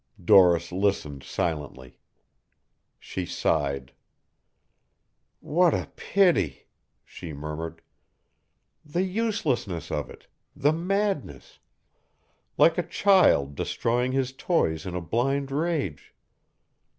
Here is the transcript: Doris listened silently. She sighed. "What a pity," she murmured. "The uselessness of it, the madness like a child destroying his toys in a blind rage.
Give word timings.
Doris 0.25 0.71
listened 0.71 1.21
silently. 1.21 1.99
She 2.99 3.23
sighed. 3.23 3.93
"What 5.41 5.75
a 5.75 5.91
pity," 5.95 6.65
she 7.05 7.33
murmured. 7.33 7.83
"The 8.83 9.03
uselessness 9.03 9.91
of 9.91 10.09
it, 10.09 10.25
the 10.55 10.73
madness 10.73 11.59
like 12.57 12.79
a 12.79 12.87
child 12.89 13.53
destroying 13.53 14.11
his 14.11 14.33
toys 14.33 14.87
in 14.87 14.95
a 14.95 15.01
blind 15.01 15.51
rage. 15.51 16.15